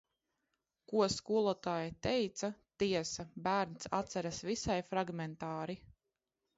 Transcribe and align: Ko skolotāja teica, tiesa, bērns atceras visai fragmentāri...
Ko 0.91 1.03
skolotāja 1.15 1.91
teica, 2.09 2.51
tiesa, 2.85 3.29
bērns 3.51 3.93
atceras 4.01 4.45
visai 4.53 4.83
fragmentāri... 4.93 5.83